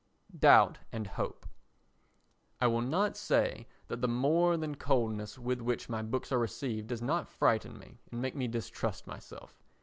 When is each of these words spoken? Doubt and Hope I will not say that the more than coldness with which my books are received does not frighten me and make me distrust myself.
Doubt 0.35 0.79
and 0.91 1.05
Hope 1.05 1.45
I 2.59 2.65
will 2.65 2.81
not 2.81 3.15
say 3.15 3.67
that 3.85 4.01
the 4.01 4.07
more 4.07 4.57
than 4.57 4.73
coldness 4.73 5.37
with 5.37 5.61
which 5.61 5.89
my 5.89 6.01
books 6.01 6.31
are 6.31 6.39
received 6.39 6.87
does 6.87 7.03
not 7.03 7.29
frighten 7.29 7.77
me 7.77 7.99
and 8.11 8.19
make 8.19 8.35
me 8.35 8.47
distrust 8.47 9.05
myself. 9.05 9.61